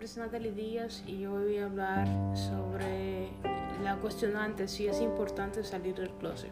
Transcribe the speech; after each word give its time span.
nombre 0.00 0.12
es 0.12 0.16
Natalie 0.16 0.52
Díaz 0.52 1.02
y 1.06 1.18
yo 1.18 1.32
voy 1.32 1.58
a 1.58 1.66
hablar 1.66 2.08
sobre 2.34 3.28
la 3.84 3.96
cuestionante 3.96 4.66
si 4.66 4.86
es 4.86 4.98
importante 4.98 5.62
salir 5.62 5.94
del 5.94 6.08
closet. 6.08 6.48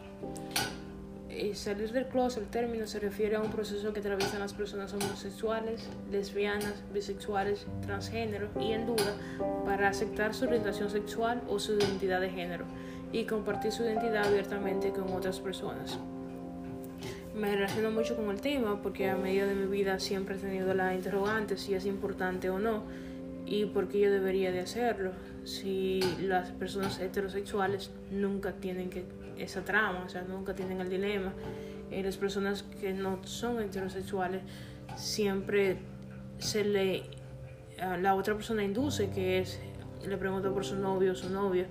Eh, 1.30 1.55
salir 1.55 1.91
del 1.93 2.09
closet, 2.09 2.43
el 2.43 2.50
término 2.50 2.87
se 2.87 3.00
refiere 3.00 3.37
a 3.37 3.41
un 3.41 3.50
proceso 3.50 3.91
que 3.95 4.00
atraviesan 4.00 4.41
las 4.41 4.53
personas 4.53 4.93
homosexuales, 4.93 5.89
lesbianas, 6.11 6.75
bisexuales, 6.93 7.64
transgénero 7.80 8.50
y 8.61 8.73
en 8.73 8.84
duda 8.84 9.16
para 9.65 9.89
aceptar 9.89 10.35
su 10.35 10.45
orientación 10.45 10.91
sexual 10.91 11.41
o 11.49 11.59
su 11.59 11.73
identidad 11.73 12.21
de 12.21 12.29
género 12.29 12.67
y 13.12 13.25
compartir 13.25 13.73
su 13.73 13.83
identidad 13.83 14.27
abiertamente 14.27 14.91
con 14.91 15.11
otras 15.15 15.41
personas. 15.41 15.99
Me 17.35 17.55
relaciono 17.55 17.93
mucho 17.93 18.14
con 18.14 18.29
el 18.29 18.43
tema 18.43 18.82
porque 18.82 19.08
a 19.08 19.17
medida 19.17 19.46
de 19.46 19.54
mi 19.54 19.68
vida 19.68 19.99
siempre 20.00 20.36
he 20.36 20.39
tenido 20.39 20.75
la 20.75 20.94
interrogante 20.94 21.57
si 21.57 21.72
es 21.72 21.86
importante 21.86 22.50
o 22.50 22.58
no 22.58 23.08
y 23.48 23.64
por 23.64 23.88
qué 23.88 24.00
yo 24.00 24.11
debería 24.11 24.52
de 24.52 24.61
hacerlo 24.61 25.12
si 25.44 26.00
las 26.20 26.50
personas 26.50 27.00
heterosexuales 27.00 27.90
nunca 28.11 28.52
tienen 28.52 28.90
que 28.90 29.04
esa 29.38 29.64
trama, 29.64 30.04
o 30.04 30.08
sea, 30.08 30.22
nunca 30.22 30.54
tienen 30.54 30.80
el 30.80 30.90
dilema. 30.90 31.32
Y 31.90 32.02
las 32.02 32.19
personas 32.19 32.64
que 32.80 32.92
no 32.92 33.20
son 33.24 33.62
heterosexuales 33.62 34.42
siempre 34.97 35.78
se 36.38 36.64
le 36.64 37.05
la 38.00 38.14
otra 38.14 38.34
persona 38.34 38.64
induce 38.64 39.08
que 39.11 39.38
es 39.38 39.60
le 40.06 40.16
pregunta 40.16 40.50
por 40.50 40.64
su 40.64 40.77
novio 40.77 41.12
o 41.12 41.14
su 41.14 41.30
novia, 41.30 41.66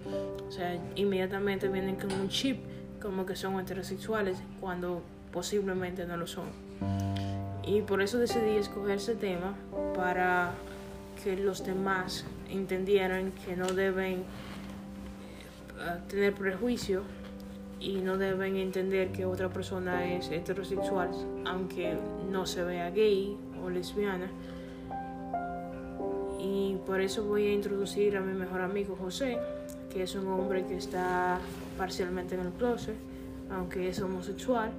o 0.48 0.52
sea, 0.52 0.78
inmediatamente 0.96 1.68
vienen 1.68 1.96
con 1.96 2.12
un 2.12 2.30
chip 2.30 2.60
como 3.02 3.26
que 3.26 3.36
son 3.36 3.60
heterosexuales 3.60 4.38
cuando 4.60 5.02
posiblemente 5.32 6.06
no 6.06 6.18
lo 6.18 6.28
son. 6.28 6.46
Y 7.66 7.82
por 7.82 8.02
eso 8.02 8.18
decidí 8.18 8.58
escoger 8.58 8.98
ese 8.98 9.16
tema 9.16 9.56
para 9.96 10.54
que 11.24 11.36
los 11.36 11.66
demás 11.66 12.26
entendieran 12.50 13.32
que 13.46 13.56
no 13.56 13.68
deben 13.68 14.20
eh, 14.20 14.24
tener 16.08 16.34
prejuicio 16.34 17.04
y 17.80 17.98
no 17.98 18.18
deben 18.18 18.56
entender 18.56 19.12
que 19.12 19.26
otra 19.26 19.50
persona 19.50 20.12
es 20.14 20.32
heterosexual 20.32 21.10
aunque 21.46 21.98
no 22.32 22.46
se 22.46 22.64
vea 22.64 22.90
gay 22.90 23.38
o 23.64 23.70
lesbiana. 23.70 24.30
Y 26.40 26.78
por 26.86 27.02
eso 27.02 27.26
voy 27.26 27.48
a 27.48 27.54
introducir 27.54 28.16
a 28.16 28.22
mi 28.22 28.34
mejor 28.34 28.62
amigo 28.62 28.96
José, 28.96 29.38
que 29.92 30.04
es 30.04 30.16
un 30.16 30.28
hombre 30.28 30.66
que 30.66 30.78
está 30.78 31.40
parcialmente 31.78 32.36
en 32.36 32.42
el 32.42 32.52
closet, 32.54 32.96
aunque 33.52 33.90
es 33.90 34.00
homosexual. 34.02 34.72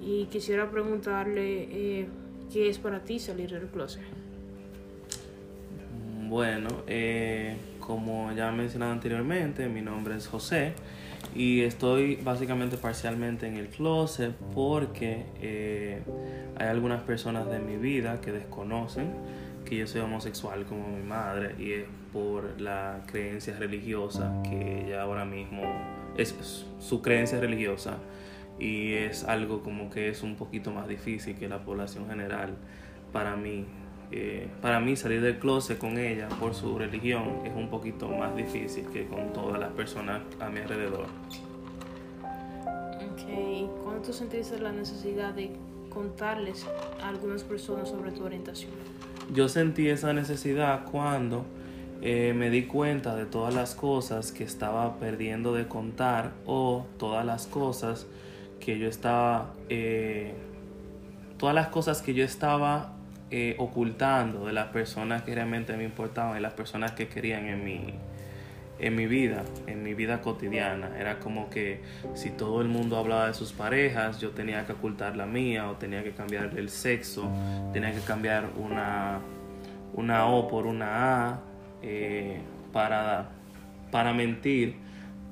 Y 0.00 0.26
quisiera 0.26 0.70
preguntarle 0.70 1.68
eh, 1.70 2.08
qué 2.52 2.68
es 2.68 2.78
para 2.78 3.00
ti 3.00 3.18
salir 3.18 3.50
del 3.50 3.68
closet. 3.68 4.21
Bueno, 6.32 6.70
eh, 6.86 7.58
como 7.78 8.32
ya 8.32 8.48
he 8.48 8.52
mencionado 8.52 8.90
anteriormente, 8.90 9.68
mi 9.68 9.82
nombre 9.82 10.16
es 10.16 10.26
José 10.28 10.72
y 11.34 11.60
estoy 11.60 12.16
básicamente 12.16 12.78
parcialmente 12.78 13.46
en 13.46 13.58
el 13.58 13.68
closet 13.68 14.32
porque 14.54 15.26
eh, 15.42 16.00
hay 16.56 16.68
algunas 16.68 17.02
personas 17.02 17.50
de 17.50 17.58
mi 17.58 17.76
vida 17.76 18.22
que 18.22 18.32
desconocen 18.32 19.12
que 19.66 19.76
yo 19.76 19.86
soy 19.86 20.00
homosexual 20.00 20.64
como 20.64 20.88
mi 20.88 21.02
madre 21.02 21.54
y 21.58 21.72
es 21.72 21.84
por 22.14 22.58
la 22.58 23.02
creencia 23.04 23.54
religiosa 23.58 24.32
que 24.42 24.86
ella 24.86 25.02
ahora 25.02 25.26
mismo 25.26 25.60
es 26.16 26.34
su 26.78 27.02
creencia 27.02 27.40
religiosa 27.40 27.98
y 28.58 28.94
es 28.94 29.24
algo 29.24 29.62
como 29.62 29.90
que 29.90 30.08
es 30.08 30.22
un 30.22 30.36
poquito 30.36 30.70
más 30.70 30.88
difícil 30.88 31.36
que 31.36 31.46
la 31.46 31.62
población 31.62 32.08
general 32.08 32.54
para 33.12 33.36
mí 33.36 33.66
eh, 34.14 34.46
para 34.60 34.78
mí 34.78 34.94
salir 34.94 35.22
del 35.22 35.38
closet 35.38 35.78
con 35.78 35.96
ella 35.96 36.28
por 36.38 36.54
su 36.54 36.78
religión 36.78 37.40
es 37.44 37.54
un 37.56 37.70
poquito 37.70 38.08
más 38.08 38.36
difícil 38.36 38.84
que 38.92 39.06
con 39.06 39.32
todas 39.32 39.58
las 39.58 39.72
personas 39.72 40.20
a 40.38 40.50
mi 40.50 40.60
alrededor. 40.60 41.06
Ok, 42.20 43.70
¿cuándo 43.82 44.02
tú 44.02 44.12
sentiste 44.12 44.58
la 44.58 44.70
necesidad 44.70 45.32
de 45.32 45.52
contarles 45.88 46.66
a 47.02 47.08
algunas 47.08 47.42
personas 47.42 47.88
sobre 47.88 48.12
tu 48.12 48.22
orientación? 48.24 48.70
Yo 49.32 49.48
sentí 49.48 49.88
esa 49.88 50.12
necesidad 50.12 50.84
cuando 50.90 51.46
eh, 52.02 52.34
me 52.36 52.50
di 52.50 52.64
cuenta 52.64 53.16
de 53.16 53.24
todas 53.24 53.54
las 53.54 53.74
cosas 53.74 54.30
que 54.30 54.44
estaba 54.44 54.98
perdiendo 54.98 55.54
de 55.54 55.68
contar 55.68 56.32
o 56.44 56.84
todas 56.98 57.24
las 57.24 57.46
cosas 57.46 58.06
que 58.60 58.78
yo 58.78 58.88
estaba... 58.88 59.54
Eh, 59.70 60.34
todas 61.38 61.54
las 61.54 61.68
cosas 61.68 62.02
que 62.02 62.12
yo 62.12 62.24
estaba 62.24 62.92
eh, 63.34 63.54
ocultando 63.56 64.44
de 64.44 64.52
las 64.52 64.66
personas 64.66 65.22
que 65.22 65.34
realmente 65.34 65.74
me 65.74 65.84
importaban 65.84 66.36
y 66.36 66.40
las 66.42 66.52
personas 66.52 66.92
que 66.92 67.08
querían 67.08 67.46
en 67.46 67.64
mi, 67.64 67.94
en 68.78 68.94
mi 68.94 69.06
vida, 69.06 69.42
en 69.66 69.82
mi 69.82 69.94
vida 69.94 70.20
cotidiana. 70.20 70.90
Era 70.98 71.18
como 71.18 71.48
que 71.48 71.80
si 72.12 72.28
todo 72.28 72.60
el 72.60 72.68
mundo 72.68 72.98
hablaba 72.98 73.28
de 73.28 73.32
sus 73.32 73.54
parejas, 73.54 74.20
yo 74.20 74.32
tenía 74.32 74.66
que 74.66 74.74
ocultar 74.74 75.16
la 75.16 75.24
mía 75.24 75.70
o 75.70 75.76
tenía 75.76 76.04
que 76.04 76.10
cambiar 76.10 76.58
el 76.58 76.68
sexo, 76.68 77.26
tenía 77.72 77.94
que 77.94 78.00
cambiar 78.00 78.50
una, 78.54 79.20
una 79.94 80.26
O 80.26 80.46
por 80.46 80.66
una 80.66 81.30
A 81.30 81.40
eh, 81.80 82.38
para, 82.70 83.30
para 83.90 84.12
mentir 84.12 84.74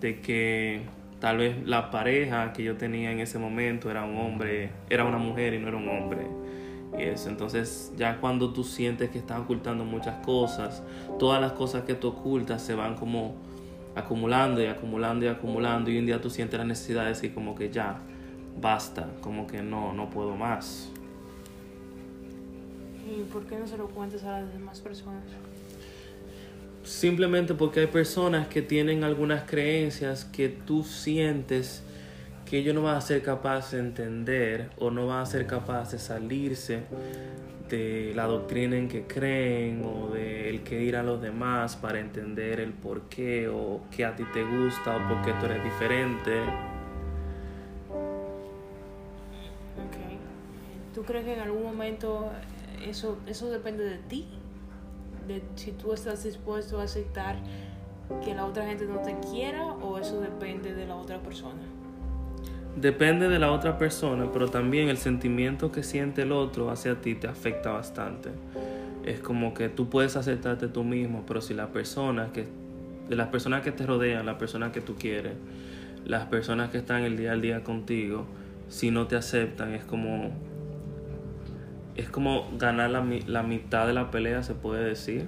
de 0.00 0.22
que 0.22 0.80
tal 1.20 1.36
vez 1.36 1.54
la 1.66 1.90
pareja 1.90 2.54
que 2.54 2.62
yo 2.64 2.78
tenía 2.78 3.12
en 3.12 3.20
ese 3.20 3.38
momento 3.38 3.90
era 3.90 4.04
un 4.04 4.16
hombre, 4.16 4.70
era 4.88 5.04
una 5.04 5.18
mujer 5.18 5.52
y 5.52 5.58
no 5.58 5.68
era 5.68 5.76
un 5.76 5.88
hombre 5.90 6.40
y 6.98 7.02
eso. 7.02 7.28
Entonces 7.28 7.92
ya 7.96 8.20
cuando 8.20 8.52
tú 8.52 8.64
sientes 8.64 9.10
que 9.10 9.18
estás 9.18 9.40
ocultando 9.40 9.84
muchas 9.84 10.24
cosas, 10.24 10.82
todas 11.18 11.40
las 11.40 11.52
cosas 11.52 11.84
que 11.84 11.94
tú 11.94 12.08
ocultas 12.08 12.62
se 12.62 12.74
van 12.74 12.96
como 12.96 13.34
acumulando 13.94 14.62
y 14.62 14.66
acumulando 14.66 15.24
y 15.24 15.28
acumulando 15.28 15.90
y 15.90 15.98
un 15.98 16.06
día 16.06 16.20
tú 16.20 16.30
sientes 16.30 16.58
la 16.58 16.64
necesidad 16.64 17.02
de 17.02 17.08
decir 17.10 17.34
como 17.34 17.54
que 17.54 17.70
ya, 17.70 18.00
basta, 18.60 19.08
como 19.20 19.46
que 19.46 19.62
no, 19.62 19.92
no 19.92 20.10
puedo 20.10 20.36
más. 20.36 20.90
¿Y 23.10 23.22
por 23.24 23.44
qué 23.46 23.58
no 23.58 23.66
se 23.66 23.76
lo 23.76 23.88
cuentas 23.88 24.22
a 24.24 24.40
las 24.40 24.52
demás 24.52 24.80
personas? 24.80 25.24
Simplemente 26.84 27.54
porque 27.54 27.80
hay 27.80 27.86
personas 27.86 28.48
que 28.48 28.62
tienen 28.62 29.04
algunas 29.04 29.42
creencias 29.44 30.24
que 30.24 30.48
tú 30.48 30.82
sientes 30.84 31.82
que 32.50 32.58
ellos 32.58 32.74
no 32.74 32.82
van 32.82 32.96
a 32.96 33.00
ser 33.00 33.22
capaces 33.22 33.70
de 33.70 33.78
entender 33.78 34.70
o 34.76 34.90
no 34.90 35.06
van 35.06 35.20
a 35.20 35.26
ser 35.26 35.46
capaces 35.46 35.92
de 35.92 35.98
salirse 36.00 36.80
de 37.68 38.12
la 38.16 38.26
doctrina 38.26 38.76
en 38.76 38.88
que 38.88 39.06
creen 39.06 39.84
o 39.84 40.08
del 40.08 40.64
que 40.64 40.82
ir 40.82 40.96
a 40.96 41.04
los 41.04 41.22
demás 41.22 41.76
para 41.76 42.00
entender 42.00 42.58
el 42.58 42.72
por 42.72 43.02
qué 43.02 43.46
o 43.46 43.82
qué 43.92 44.04
a 44.04 44.16
ti 44.16 44.24
te 44.32 44.42
gusta 44.42 44.96
o 44.96 45.08
por 45.08 45.22
qué 45.22 45.32
tú 45.34 45.46
eres 45.46 45.62
diferente. 45.62 46.40
Okay. 49.88 50.18
¿Tú 50.92 51.04
crees 51.04 51.24
que 51.24 51.34
en 51.34 51.40
algún 51.42 51.62
momento 51.62 52.32
eso, 52.84 53.16
eso 53.28 53.48
depende 53.48 53.84
de 53.84 53.98
ti? 53.98 54.26
De 55.28 55.40
si 55.54 55.70
tú 55.70 55.92
estás 55.92 56.24
dispuesto 56.24 56.80
a 56.80 56.82
aceptar 56.82 57.36
que 58.24 58.34
la 58.34 58.44
otra 58.44 58.66
gente 58.66 58.86
no 58.86 58.98
te 59.02 59.16
quiera 59.30 59.66
o 59.66 59.98
eso 59.98 60.20
depende 60.20 60.74
de 60.74 60.86
la 60.86 60.96
otra 60.96 61.22
persona? 61.22 61.79
Depende 62.76 63.28
de 63.28 63.38
la 63.38 63.52
otra 63.52 63.78
persona, 63.78 64.30
pero 64.32 64.48
también 64.48 64.88
el 64.88 64.96
sentimiento 64.96 65.72
que 65.72 65.82
siente 65.82 66.22
el 66.22 66.32
otro 66.32 66.70
hacia 66.70 67.00
ti 67.00 67.14
te 67.14 67.28
afecta 67.28 67.70
bastante. 67.70 68.30
Es 69.04 69.20
como 69.20 69.54
que 69.54 69.68
tú 69.68 69.88
puedes 69.88 70.16
aceptarte 70.16 70.68
tú 70.68 70.84
mismo, 70.84 71.24
pero 71.26 71.40
si 71.40 71.54
la 71.54 71.68
persona 71.68 72.32
que 72.32 72.46
de 73.08 73.16
las 73.16 73.28
personas 73.28 73.62
que 73.62 73.72
te 73.72 73.84
rodean, 73.84 74.24
las 74.24 74.36
personas 74.36 74.70
que 74.70 74.80
tú 74.80 74.94
quieres, 74.94 75.32
las 76.04 76.26
personas 76.26 76.70
que 76.70 76.78
están 76.78 77.02
el 77.02 77.16
día 77.16 77.32
al 77.32 77.40
día 77.40 77.64
contigo, 77.64 78.26
si 78.68 78.90
no 78.92 79.08
te 79.08 79.16
aceptan, 79.16 79.74
es 79.74 79.84
como 79.84 80.30
es 81.96 82.08
como 82.08 82.48
ganar 82.56 82.90
la, 82.90 83.04
la 83.26 83.42
mitad 83.42 83.86
de 83.86 83.92
la 83.92 84.10
pelea, 84.10 84.42
se 84.42 84.54
puede 84.54 84.84
decir, 84.84 85.26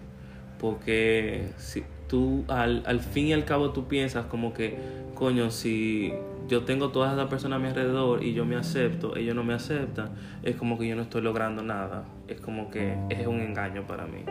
porque 0.58 1.48
si 1.58 1.82
tú 2.08 2.44
al, 2.48 2.82
al 2.86 3.00
fin 3.00 3.26
y 3.26 3.32
al 3.32 3.44
cabo 3.44 3.70
tú 3.70 3.88
piensas 3.88 4.26
como 4.26 4.52
que, 4.52 4.78
coño, 5.14 5.50
si 5.50 6.12
yo 6.48 6.64
tengo 6.64 6.90
todas 6.90 7.14
esas 7.14 7.28
personas 7.28 7.56
a 7.56 7.62
mi 7.62 7.68
alrededor 7.68 8.22
y 8.22 8.34
yo 8.34 8.44
me 8.44 8.56
acepto, 8.56 9.16
ellos 9.16 9.34
no 9.34 9.44
me 9.44 9.54
aceptan, 9.54 10.10
es 10.42 10.56
como 10.56 10.78
que 10.78 10.86
yo 10.86 10.96
no 10.96 11.02
estoy 11.02 11.22
logrando 11.22 11.62
nada. 11.62 12.04
Es 12.28 12.40
como 12.40 12.70
que 12.70 12.96
es 13.10 13.26
un 13.26 13.40
engaño 13.40 13.86
para 13.86 14.06
mí. 14.06 14.24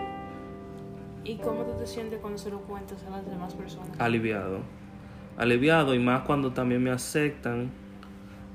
¿Y 1.23 1.37
cómo 1.37 1.63
tú 1.63 1.77
te 1.77 1.85
sientes 1.85 2.19
cuando 2.19 2.37
se 2.37 2.49
lo 2.49 2.61
cuentas 2.61 3.03
a 3.05 3.11
las 3.11 3.25
demás 3.29 3.53
personas? 3.53 3.89
Aliviado. 3.99 4.59
Aliviado 5.37 5.93
y 5.93 5.99
más 5.99 6.21
cuando 6.21 6.51
también 6.51 6.83
me 6.83 6.91
aceptan. 6.91 7.71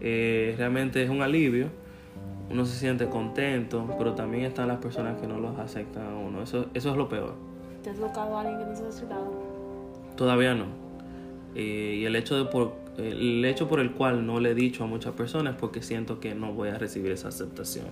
Eh, 0.01 0.55
realmente 0.59 1.03
es 1.03 1.11
un 1.11 1.23
alivio. 1.23 1.69
Uno 2.51 2.65
se 2.65 2.77
siente 2.79 3.09
contento, 3.09 3.89
pero 3.99 4.15
también 4.15 4.45
están 4.45 4.69
las 4.69 4.79
personas 4.79 5.21
que 5.21 5.27
no 5.27 5.41
los 5.41 5.59
aceptan 5.59 6.07
a 6.07 6.15
uno. 6.15 6.43
Eso, 6.43 6.67
eso 6.75 6.91
es 6.91 6.97
lo 6.97 7.09
peor. 7.09 7.35
¿Te 7.87 7.91
has 7.91 7.99
tocado 7.99 8.37
a 8.37 8.41
alguien 8.41 8.59
que 8.59 8.65
no 8.65 8.75
se 8.75 8.83
ha 8.83 8.89
aceptado? 8.89 9.33
Todavía 10.17 10.55
no. 10.55 10.65
Eh, 11.55 11.99
y 12.01 12.05
el 12.05 12.17
hecho 12.17 12.37
de 12.37 12.47
por 12.47 12.73
el 12.99 13.45
hecho 13.45 13.69
por 13.69 13.79
el 13.79 13.93
cual 13.93 14.27
no 14.27 14.41
le 14.41 14.51
he 14.51 14.55
dicho 14.57 14.83
a 14.83 14.89
muchas 14.89 15.15
personas 15.15 15.55
es 15.55 15.61
porque 15.61 15.81
siento 15.83 16.19
que 16.19 16.35
no 16.35 16.53
voy 16.53 16.71
a 16.71 16.79
recibir 16.79 17.13
esa 17.13 17.29
aceptación. 17.29 17.87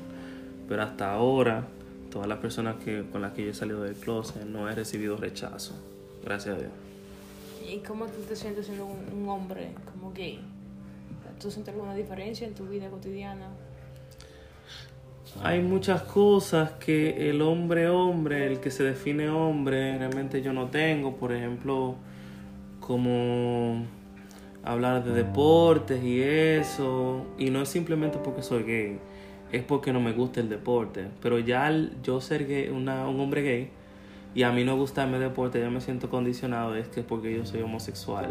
Pero 0.69 0.83
hasta 0.83 1.13
ahora, 1.13 1.69
todas 2.11 2.27
las 2.27 2.39
personas 2.39 2.75
que, 2.85 3.05
con 3.13 3.23
las 3.23 3.35
que 3.35 3.45
yo 3.45 3.51
he 3.53 3.55
salido 3.55 3.83
del 3.83 3.95
closet 3.95 4.45
no 4.45 4.69
he 4.69 4.75
recibido 4.75 5.17
rechazo. 5.17 5.75
Gracias 6.25 6.57
a 6.57 6.59
Dios. 6.59 6.73
¿Y 7.65 7.79
cómo 7.79 8.07
tú 8.07 8.21
te 8.29 8.35
sientes 8.35 8.67
siendo 8.67 8.87
un, 8.87 9.29
hombre 9.29 9.75
como 9.93 10.13
gay? 10.13 10.41
¿Tú 11.41 11.53
sientes 11.53 11.73
alguna 11.73 11.95
diferencia 11.95 12.49
en 12.49 12.55
tu 12.55 12.65
vida 12.65 12.91
cotidiana? 12.91 13.47
Hay 15.43 15.61
muchas 15.61 16.03
cosas 16.03 16.73
que 16.73 17.29
el 17.29 17.43
hombre 17.43 17.89
hombre, 17.89 18.47
el 18.47 18.61
que 18.61 18.71
se 18.71 18.85
define 18.85 19.29
hombre, 19.29 19.99
realmente 19.99 20.43
yo 20.43 20.53
no 20.53 20.69
tengo. 20.69 21.17
Por 21.17 21.33
ejemplo, 21.33 21.97
como 22.81 23.85
hablar 24.63 25.05
de 25.05 25.13
deportes 25.13 26.03
y 26.03 26.23
eso. 26.23 27.27
Y 27.39 27.51
no 27.51 27.63
es 27.63 27.69
simplemente 27.69 28.19
porque 28.19 28.43
soy 28.43 28.63
gay, 28.63 28.99
es 29.53 29.63
porque 29.63 29.93
no 29.93 30.01
me 30.01 30.13
gusta 30.13 30.41
el 30.41 30.49
deporte. 30.49 31.09
Pero 31.21 31.39
ya 31.39 31.71
yo 32.03 32.21
ser 32.21 32.47
gay, 32.47 32.69
una, 32.69 33.09
un 33.09 33.21
hombre 33.21 33.43
gay 33.43 33.71
y 34.35 34.43
a 34.43 34.51
mí 34.51 34.65
no 34.65 34.77
gustarme 34.77 35.17
el 35.17 35.23
deporte, 35.23 35.61
ya 35.61 35.71
me 35.71 35.81
siento 35.81 36.11
condicionado, 36.11 36.75
es 36.75 36.89
que 36.89 37.01
es 37.01 37.07
porque 37.07 37.37
yo 37.37 37.45
soy 37.45 37.63
homosexual. 37.63 38.29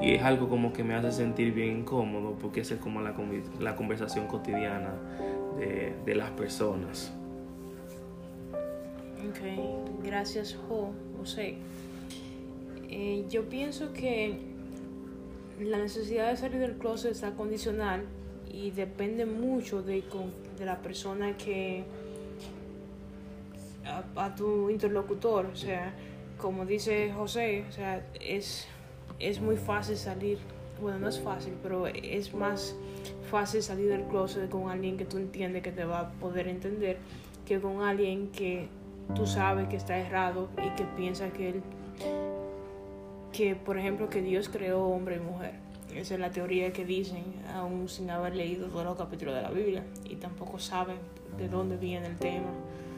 Y 0.00 0.12
es 0.14 0.22
algo 0.22 0.48
como 0.48 0.72
que 0.72 0.84
me 0.84 0.94
hace 0.94 1.10
sentir 1.10 1.52
bien 1.54 1.78
incómodo 1.78 2.36
porque 2.40 2.60
esa 2.60 2.74
es 2.74 2.80
como 2.80 3.00
la, 3.00 3.14
la 3.60 3.76
conversación 3.76 4.26
cotidiana 4.26 4.90
de, 5.58 5.94
de 6.04 6.14
las 6.14 6.30
personas. 6.32 7.12
Ok, 9.28 10.04
gracias 10.04 10.56
Jo, 10.68 10.92
José. 11.18 11.56
Eh, 12.88 13.24
yo 13.28 13.48
pienso 13.48 13.92
que 13.92 14.38
la 15.60 15.78
necesidad 15.78 16.30
de 16.30 16.36
salir 16.36 16.60
del 16.60 16.76
closet 16.76 17.12
está 17.12 17.32
condicional 17.32 18.04
y 18.50 18.70
depende 18.70 19.26
mucho 19.26 19.82
de, 19.82 20.04
de 20.58 20.64
la 20.64 20.80
persona 20.80 21.36
que 21.36 21.84
a, 24.16 24.34
tu 24.34 24.70
interlocutor, 24.70 25.46
o 25.46 25.56
sea, 25.56 25.94
como 26.38 26.64
dice 26.64 27.12
José, 27.12 27.64
o 27.68 27.72
sea, 27.72 28.06
es, 28.20 28.66
es 29.18 29.40
muy 29.40 29.56
fácil 29.56 29.96
salir, 29.96 30.38
bueno, 30.80 30.98
no 30.98 31.08
es 31.08 31.20
fácil, 31.20 31.54
pero 31.62 31.86
es 31.86 32.34
más 32.34 32.76
fácil 33.30 33.62
salir 33.62 33.88
del 33.88 34.04
closet 34.04 34.48
con 34.48 34.70
alguien 34.70 34.96
que 34.96 35.04
tú 35.04 35.18
entiendes 35.18 35.62
que 35.62 35.72
te 35.72 35.84
va 35.84 36.00
a 36.00 36.10
poder 36.12 36.48
entender 36.48 36.98
que 37.44 37.60
con 37.60 37.82
alguien 37.82 38.30
que 38.30 38.68
tú 39.14 39.26
sabes 39.26 39.68
que 39.68 39.76
está 39.76 39.96
errado 39.98 40.48
y 40.58 40.74
que 40.76 40.84
piensa 40.96 41.30
que 41.30 41.50
él 41.50 41.62
que, 43.32 43.54
por 43.54 43.76
ejemplo, 43.76 44.08
que 44.08 44.22
Dios 44.22 44.48
creó 44.48 44.86
hombre 44.86 45.16
y 45.16 45.20
mujer. 45.20 45.52
Esa 45.94 46.14
es 46.14 46.20
la 46.20 46.30
teoría 46.30 46.72
que 46.72 46.86
dicen, 46.86 47.22
aún 47.54 47.88
sin 47.88 48.10
haber 48.10 48.34
leído 48.34 48.68
todos 48.68 48.84
los 48.84 48.96
capítulos 48.96 49.34
de 49.34 49.42
la 49.42 49.50
Biblia 49.50 49.84
y 50.08 50.16
tampoco 50.16 50.58
saben 50.58 50.96
de 51.36 51.48
dónde 51.48 51.76
viene 51.76 52.06
el 52.06 52.16
tema 52.16 52.48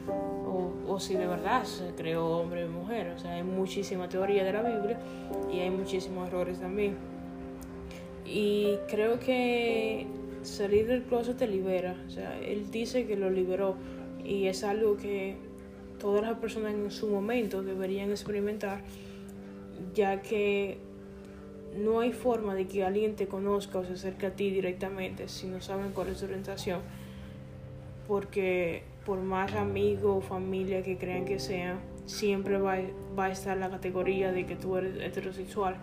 o, 0.07 0.71
o 0.87 0.99
si 0.99 1.15
de 1.15 1.27
verdad 1.27 1.63
se 1.63 1.93
creó 1.95 2.25
hombre 2.39 2.65
y 2.65 2.69
mujer. 2.69 3.13
O 3.15 3.19
sea, 3.19 3.33
hay 3.33 3.43
muchísima 3.43 4.07
teoría 4.09 4.43
de 4.43 4.53
la 4.53 4.61
Biblia 4.61 4.97
y 5.51 5.59
hay 5.59 5.69
muchísimos 5.69 6.27
errores 6.27 6.59
también. 6.59 6.97
Y 8.31 8.77
creo 8.87 9.19
que 9.19 10.05
salir 10.43 10.85
del 10.87 11.03
closet 11.03 11.37
te 11.37 11.47
libera. 11.47 11.95
O 12.07 12.09
sea, 12.11 12.39
él 12.39 12.69
dice 12.69 13.07
que 13.07 13.15
lo 13.15 13.29
liberó 13.29 13.75
y 14.23 14.45
es 14.45 14.63
algo 14.63 14.97
que 14.97 15.35
todas 15.99 16.21
las 16.21 16.37
personas 16.37 16.73
en 16.73 16.91
su 16.91 17.07
momento 17.07 17.63
deberían 17.63 18.11
experimentar 18.11 18.83
ya 19.93 20.21
que 20.21 20.77
no 21.77 21.99
hay 21.99 22.11
forma 22.11 22.55
de 22.55 22.67
que 22.67 22.83
alguien 22.83 23.15
te 23.15 23.27
conozca 23.27 23.79
o 23.79 23.85
se 23.85 23.93
acerque 23.93 24.27
a 24.27 24.35
ti 24.35 24.49
directamente 24.49 25.27
si 25.27 25.47
no 25.47 25.61
saben 25.61 25.91
cuál 25.91 26.09
es 26.09 26.19
su 26.19 26.25
orientación, 26.25 26.81
porque 28.07 28.83
por 29.05 29.19
más 29.19 29.53
amigo 29.53 30.15
o 30.15 30.21
familia 30.21 30.83
que 30.83 30.97
crean 30.97 31.25
que 31.25 31.39
sea, 31.39 31.79
siempre 32.05 32.57
va, 32.57 32.77
va 33.17 33.25
a 33.25 33.31
estar 33.31 33.57
la 33.57 33.69
categoría 33.69 34.31
de 34.31 34.45
que 34.45 34.55
tú 34.55 34.77
eres 34.77 34.97
heterosexual, 35.01 35.75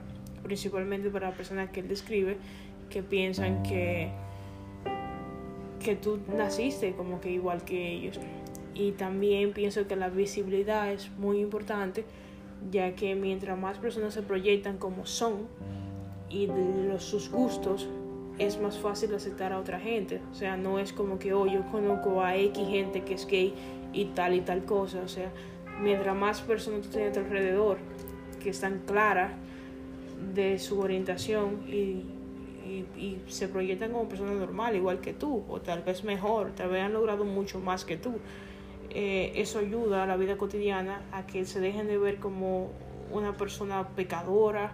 principalmente 0.46 1.10
para 1.10 1.28
las 1.28 1.36
personas 1.36 1.70
que 1.70 1.80
él 1.80 1.88
describe, 1.88 2.36
que 2.88 3.02
piensan 3.02 3.64
que, 3.64 4.10
que 5.82 5.96
tú 5.96 6.20
naciste 6.36 6.92
como 6.92 7.20
que 7.20 7.32
igual 7.32 7.64
que 7.64 7.92
ellos. 7.92 8.20
Y 8.74 8.92
también 8.92 9.52
pienso 9.52 9.88
que 9.88 9.96
la 9.96 10.08
visibilidad 10.08 10.92
es 10.92 11.10
muy 11.18 11.40
importante 11.40 12.04
ya 12.70 12.94
que 12.94 13.14
mientras 13.14 13.58
más 13.58 13.78
personas 13.78 14.14
se 14.14 14.22
proyectan 14.22 14.78
como 14.78 15.06
son 15.06 15.48
y 16.28 16.46
de 16.46 16.88
los, 16.88 17.04
sus 17.04 17.30
gustos, 17.30 17.88
es 18.38 18.60
más 18.60 18.78
fácil 18.78 19.14
aceptar 19.14 19.52
a 19.52 19.58
otra 19.58 19.80
gente. 19.80 20.20
O 20.30 20.34
sea, 20.34 20.56
no 20.56 20.78
es 20.78 20.92
como 20.92 21.18
que, 21.18 21.32
oh, 21.32 21.46
yo 21.46 21.62
conozco 21.70 22.22
a 22.22 22.36
X 22.36 22.66
gente 22.68 23.02
que 23.02 23.14
es 23.14 23.26
gay 23.26 23.54
y 23.92 24.06
tal 24.06 24.34
y 24.34 24.40
tal 24.40 24.64
cosa. 24.64 25.00
O 25.04 25.08
sea, 25.08 25.30
mientras 25.82 26.16
más 26.16 26.40
personas 26.40 26.82
tú 26.82 26.88
tienes 26.90 27.10
a 27.10 27.12
tu 27.14 27.20
alrededor 27.20 27.78
que 28.42 28.50
están 28.50 28.82
claras 28.86 29.32
de 30.34 30.58
su 30.58 30.80
orientación 30.80 31.62
y, 31.68 32.04
y, 32.96 33.18
se 33.28 33.48
proyectan 33.48 33.92
como 33.92 34.08
personas 34.08 34.36
normales, 34.36 34.78
igual 34.78 35.00
que 35.00 35.12
tú, 35.12 35.44
o 35.48 35.60
tal 35.60 35.82
vez 35.82 36.04
mejor, 36.04 36.52
tal 36.52 36.70
vez 36.70 36.82
han 36.82 36.92
logrado 36.92 37.24
mucho 37.24 37.60
más 37.60 37.84
que 37.84 37.96
tú. 37.96 38.18
Eh, 38.90 39.32
eso 39.36 39.58
ayuda 39.58 40.04
a 40.04 40.06
la 40.06 40.16
vida 40.16 40.36
cotidiana 40.36 41.02
a 41.12 41.26
que 41.26 41.44
se 41.44 41.60
dejen 41.60 41.86
de 41.86 41.98
ver 41.98 42.18
como 42.18 42.70
una 43.12 43.36
persona 43.36 43.88
pecadora 43.88 44.72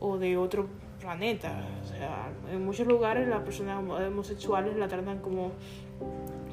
o 0.00 0.18
de 0.18 0.36
otro 0.36 0.68
planeta. 1.00 1.66
O 1.82 1.86
sea, 1.86 2.32
en 2.52 2.64
muchos 2.64 2.86
lugares 2.86 3.28
las 3.28 3.42
personas 3.42 3.78
homosexuales 3.78 4.76
la 4.76 4.88
tratan 4.88 5.20
como, 5.20 5.52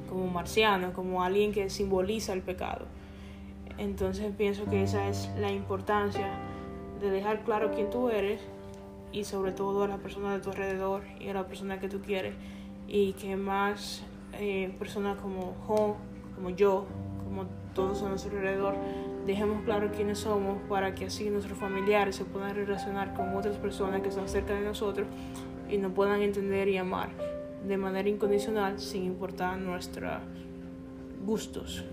como 0.10 0.28
marciana, 0.28 0.94
como 0.94 1.24
alguien 1.24 1.52
que 1.52 1.70
simboliza 1.70 2.34
el 2.34 2.42
pecado. 2.42 2.86
Entonces 3.78 4.34
pienso 4.36 4.66
que 4.66 4.84
esa 4.84 5.08
es 5.08 5.30
la 5.38 5.52
importancia 5.52 6.32
de 7.00 7.10
dejar 7.10 7.44
claro 7.44 7.72
quién 7.74 7.90
tú 7.90 8.10
eres 8.10 8.42
y 9.12 9.24
sobre 9.24 9.52
todo 9.52 9.84
a 9.84 9.88
las 9.88 10.00
personas 10.00 10.34
de 10.34 10.40
tu 10.40 10.50
alrededor 10.50 11.04
y 11.20 11.30
a 11.30 11.34
la 11.34 11.48
persona 11.48 11.80
que 11.80 11.90
tú 11.90 12.02
quieres 12.02 12.34
y 12.88 13.14
que 13.14 13.36
más 13.36 14.04
eh, 14.34 14.74
personas 14.78 15.18
como 15.20 15.56
Jo, 15.68 15.98
como 16.36 16.50
yo, 16.52 16.86
como 17.24 17.46
todos 17.74 18.04
a 18.04 18.10
nuestro 18.10 18.38
alrededor, 18.38 18.76
dejemos 19.26 19.64
claro 19.64 19.92
quiénes 19.92 20.20
somos 20.20 20.58
para 20.70 20.96
que 20.96 21.06
así 21.06 21.30
nuestros 21.30 21.58
familiares 21.58 22.16
se 22.16 22.26
puedan 22.26 22.56
relacionar 22.56 23.14
con 23.14 23.36
otras 23.36 23.58
personas 23.58 24.02
que 24.02 24.10
están 24.10 24.28
cerca 24.28 24.54
de 24.54 24.62
nosotros 24.62 25.08
y 25.70 25.78
nos 25.78 25.92
puedan 25.92 26.22
entender 26.22 26.70
y 26.70 26.78
amar 26.78 27.10
de 27.68 27.78
manera 27.78 28.08
incondicional 28.08 28.80
sin 28.80 29.04
importar 29.04 29.58
nuestros 29.58 30.22
gustos. 31.26 31.84